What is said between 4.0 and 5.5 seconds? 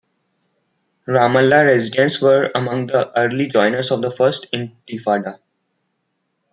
the First Intifada.